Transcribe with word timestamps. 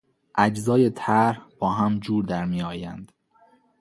اجزای 0.35 0.89
طرح 0.89 1.45
با 1.59 1.73
هم 1.73 1.99
جور 1.99 2.25
در 2.25 2.45
میآیند. 2.45 3.11